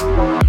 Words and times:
Shake 0.00 0.39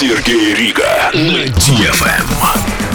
Сергей 0.00 0.54
Рига 0.54 1.10
на 1.12 1.44
DFM. 1.44 2.89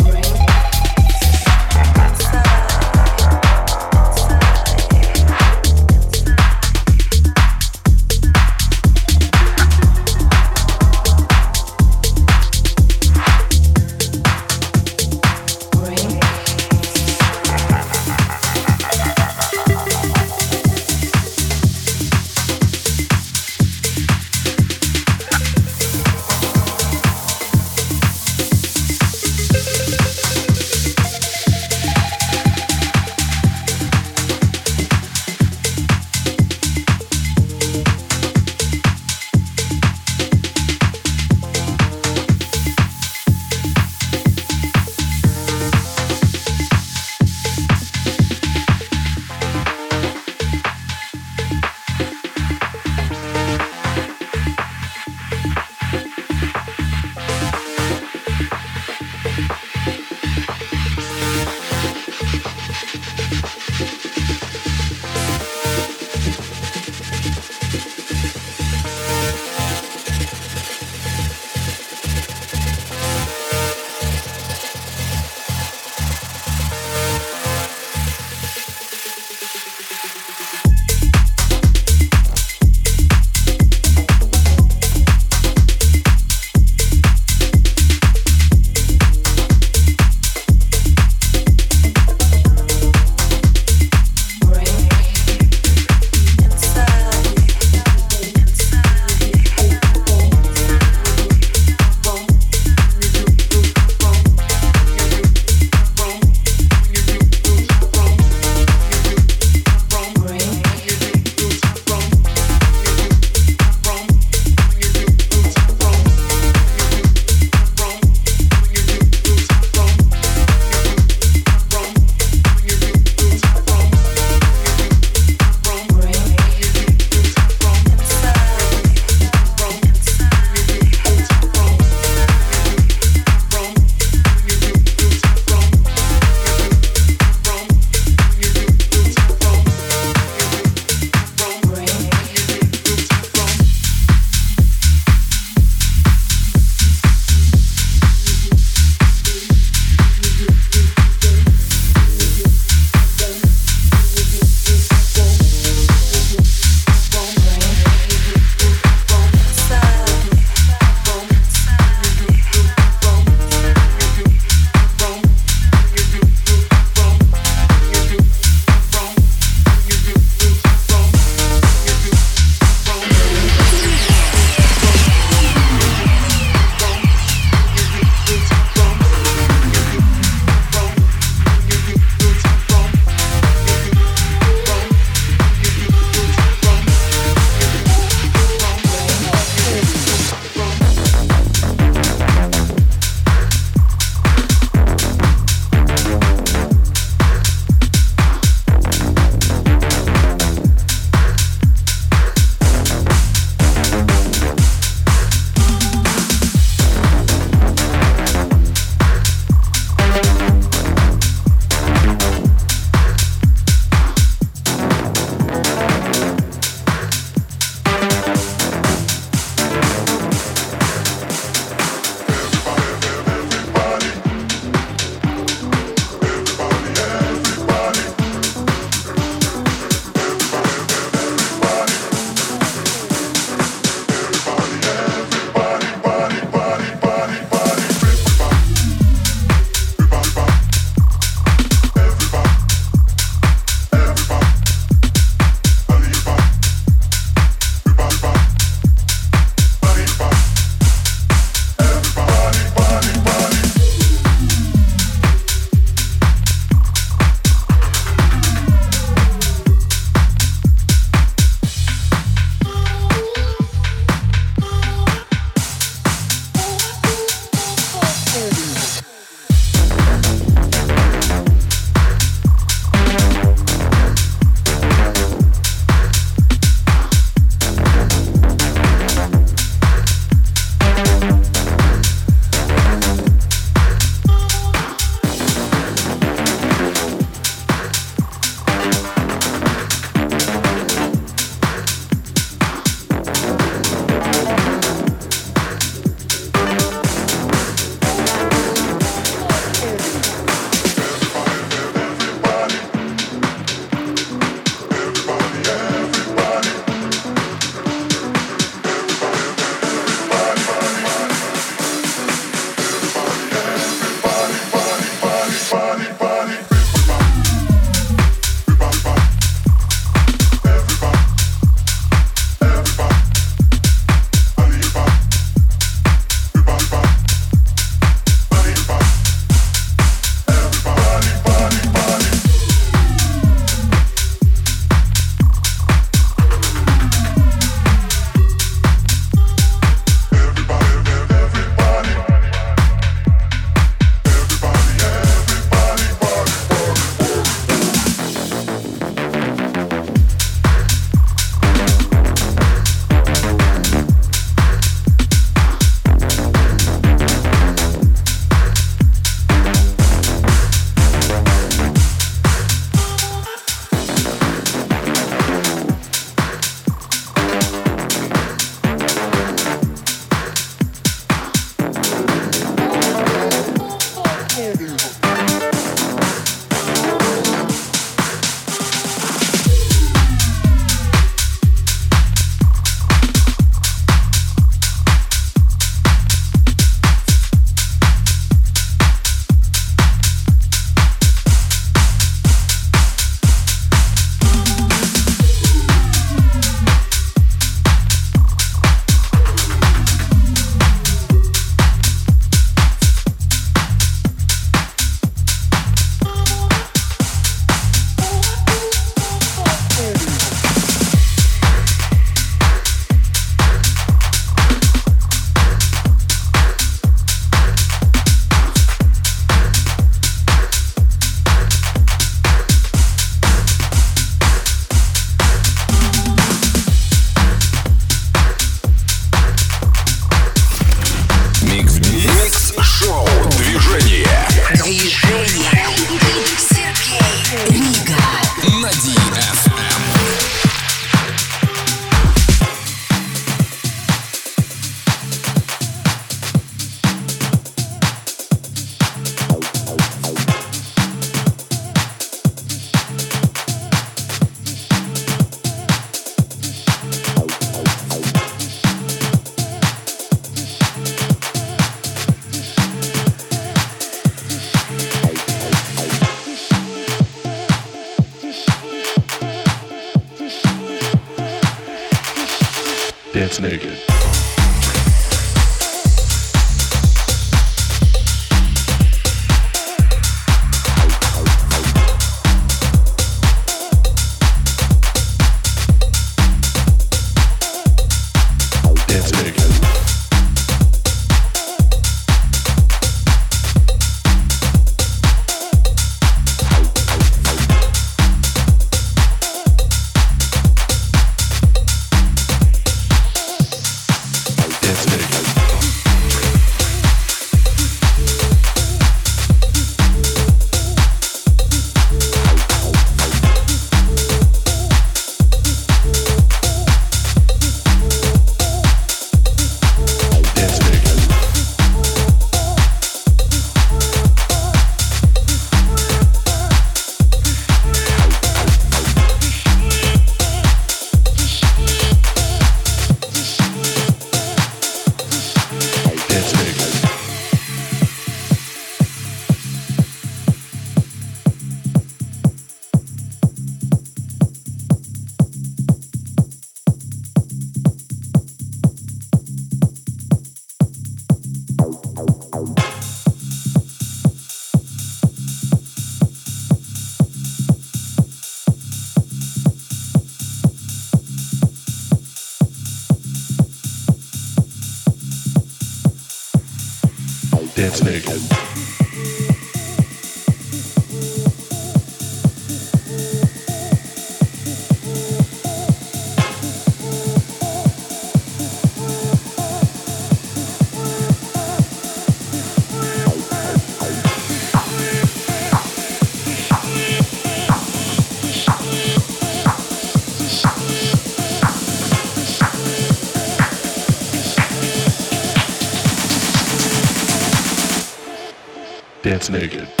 It's 599.41 599.49
naked. 599.49 600.00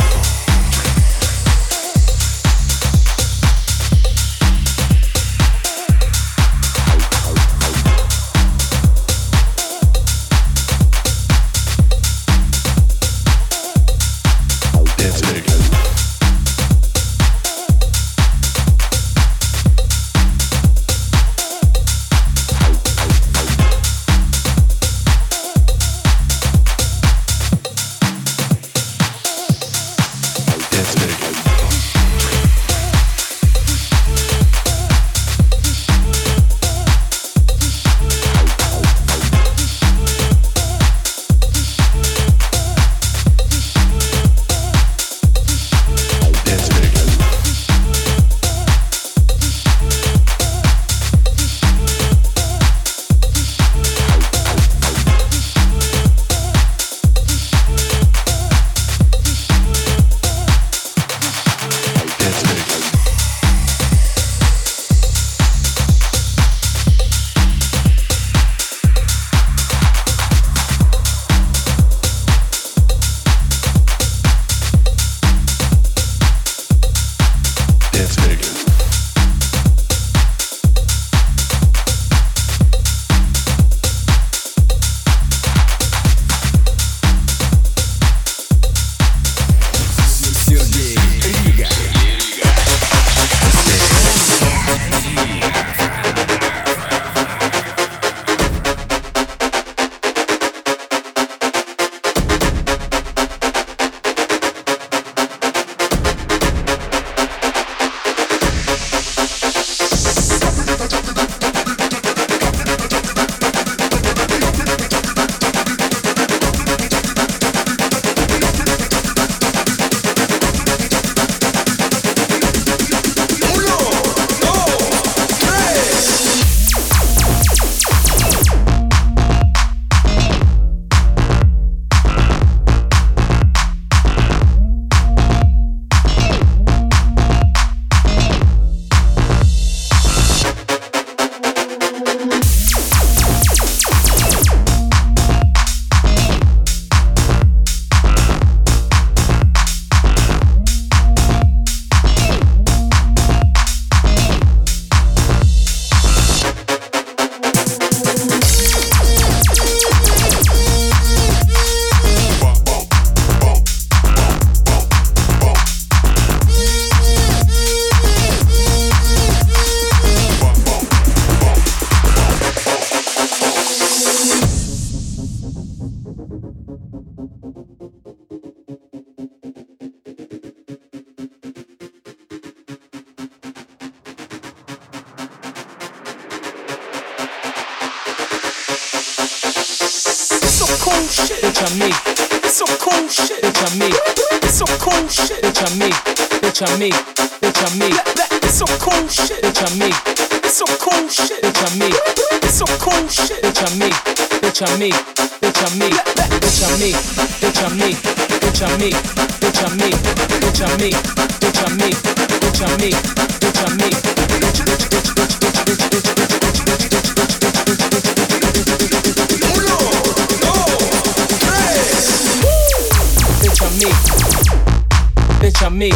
bitch 225.41 225.65
I'm 225.65 225.77
me. 225.77 225.91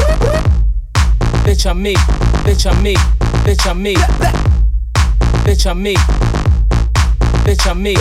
Bitch 1.43 1.66
I'm 1.66 1.82
me. 1.82 1.93
Bitch 2.43 2.66
I'm 2.66 2.84
me. 2.84 2.95
Bitch 3.45 3.66
I'm 3.68 3.82
me. 3.84 3.95
Bitch 5.45 5.66
I'm 5.66 5.84
me. 5.84 5.95
Bitch 7.45 7.70
I'm 7.70 7.84
me. 7.84 7.95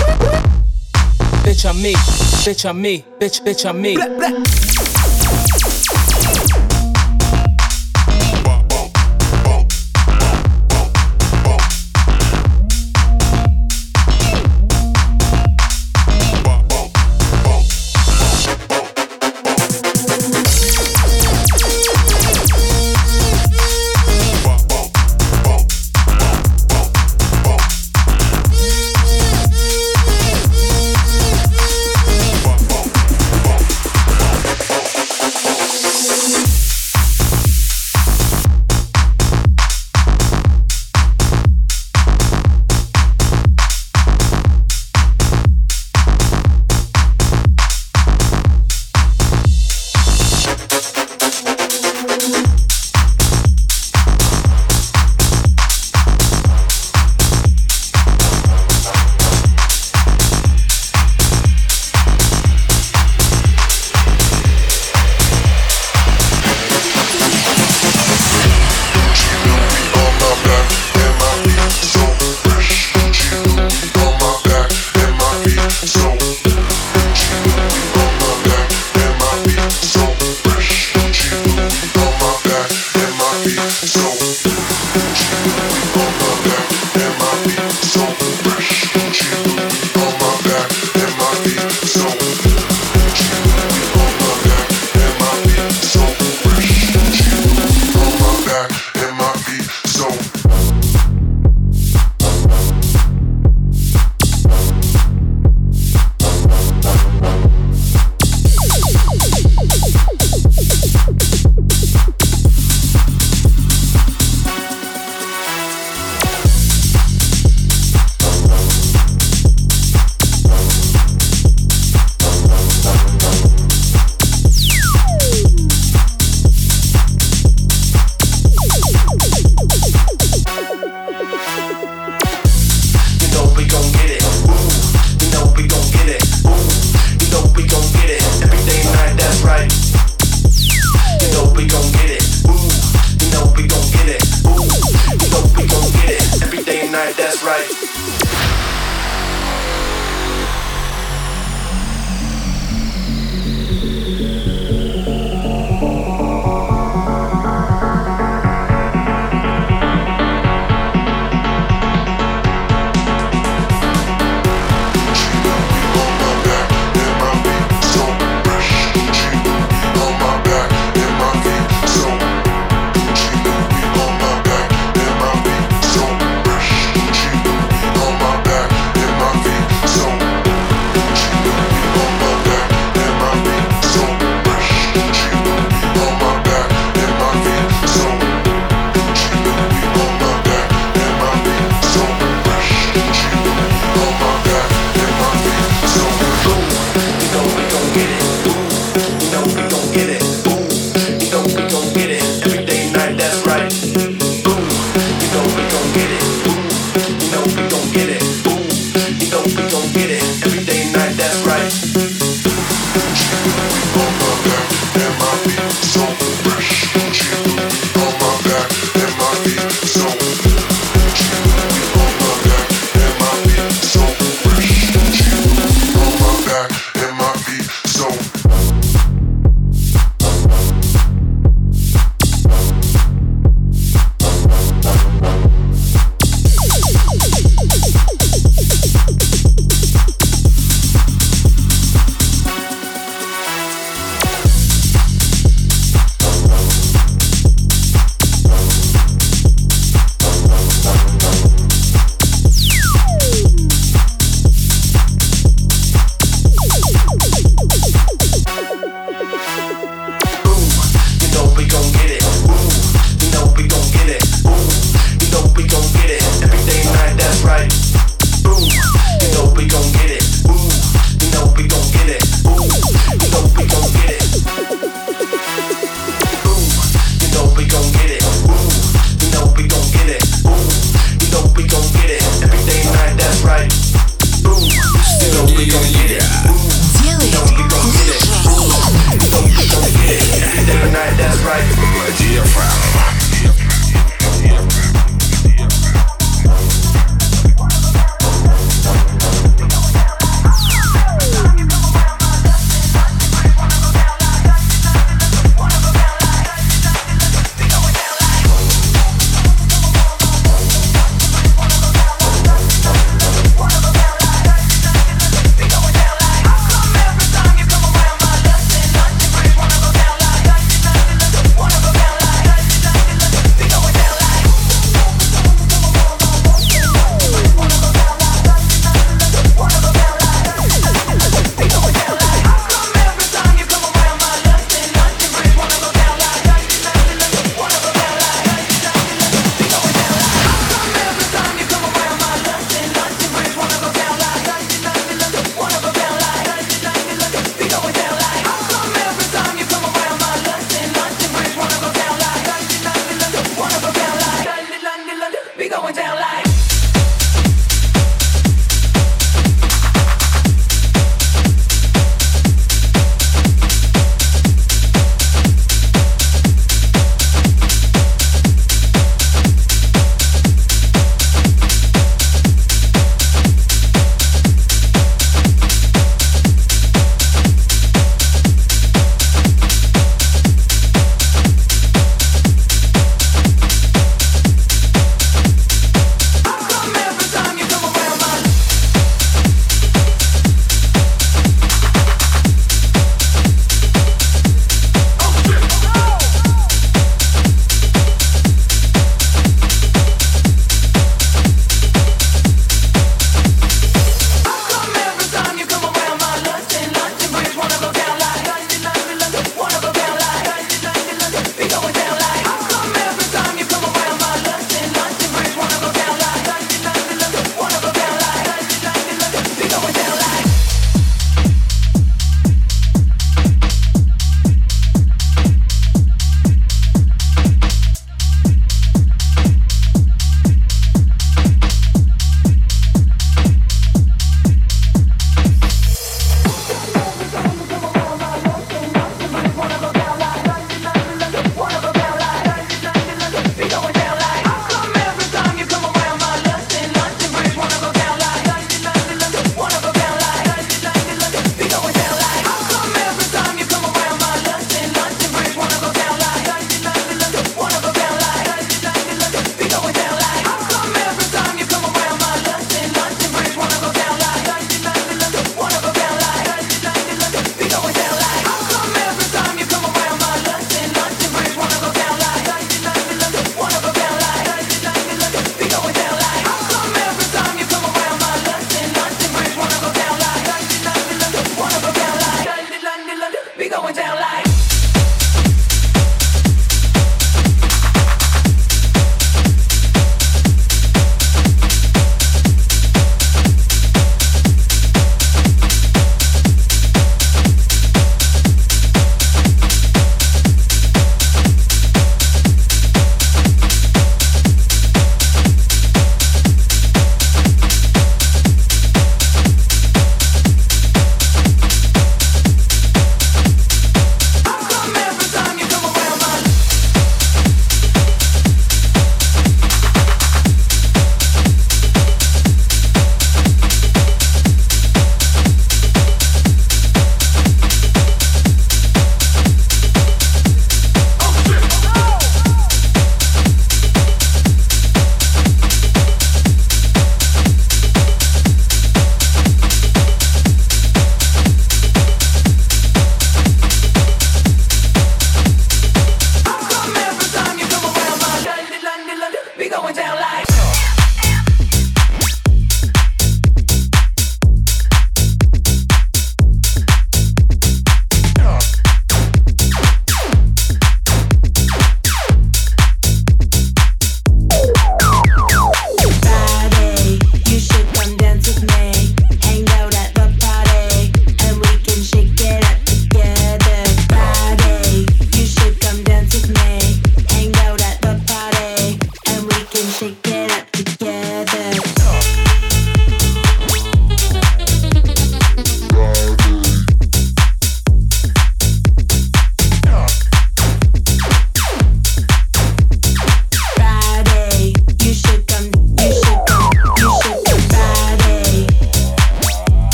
Bitch 1.44 1.68
I'm 1.68 1.82
me. 1.82 1.94
Bitch 2.44 2.64
I'm 2.64 2.82
me. 2.82 3.04
Bitch 3.20 3.42
bitch 3.42 3.66
I'm 3.68 3.80
me. 3.80 4.93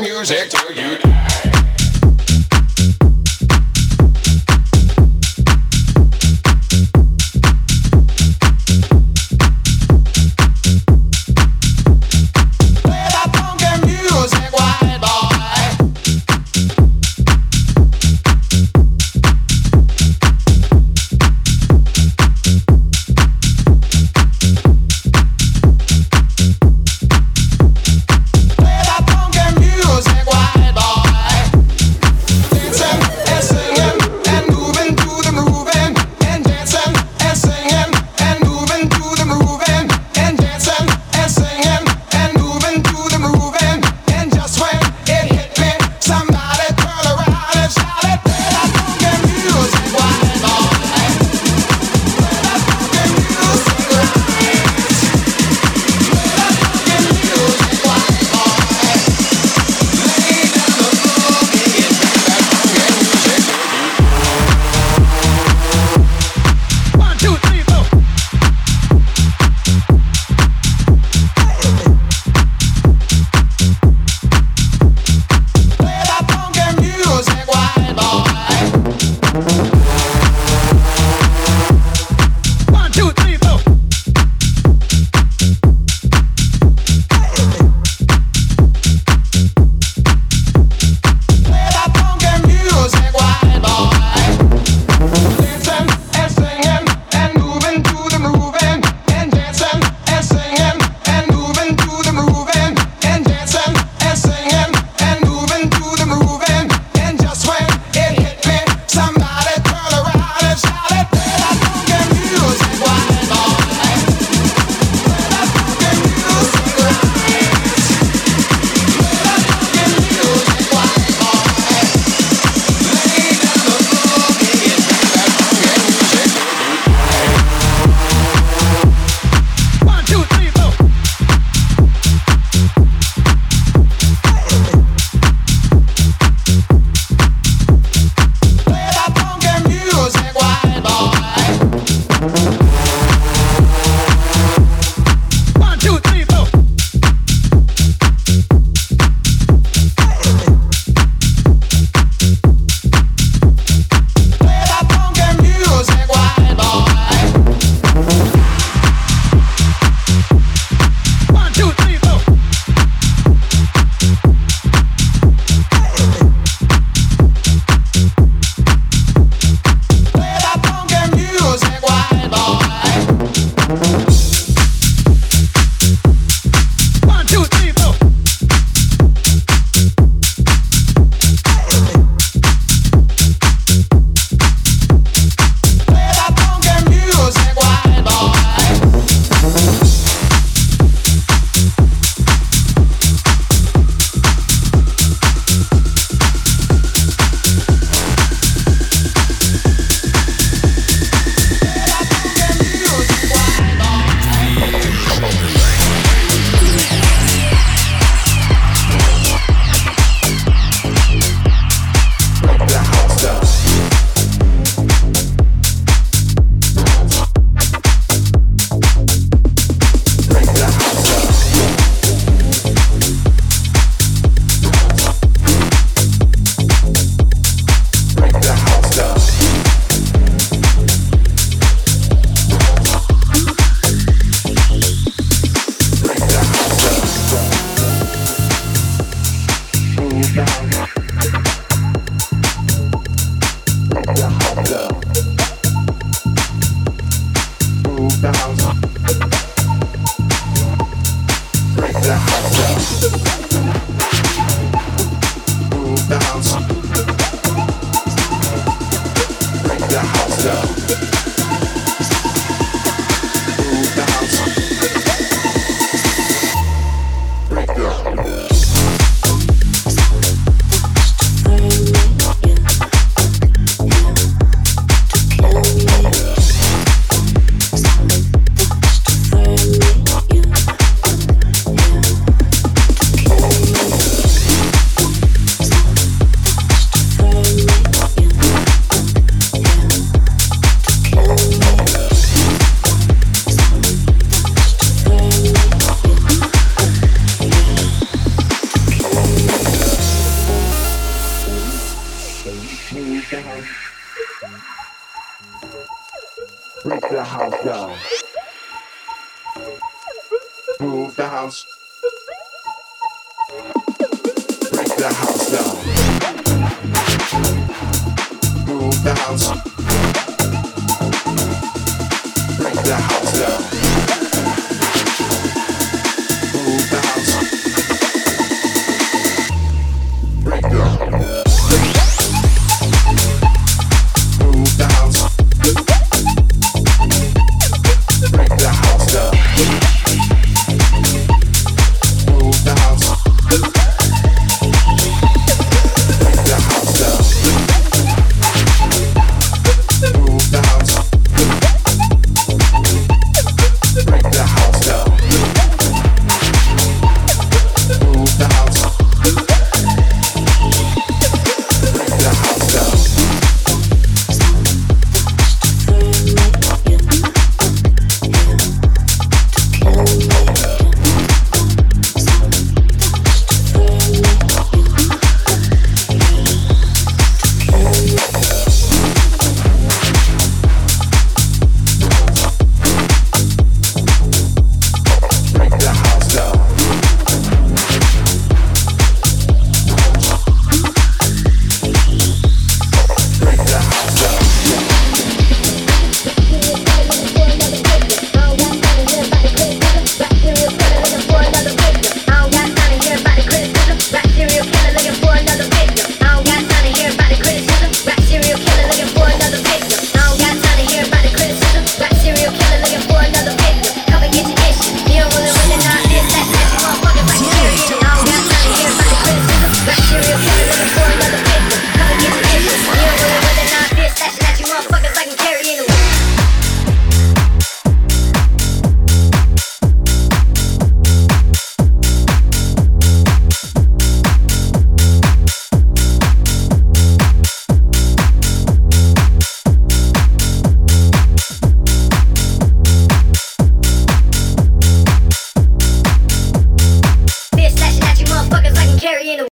Music 0.00 0.50
till 0.50 0.72
you 0.72 0.98
die. 0.98 1.45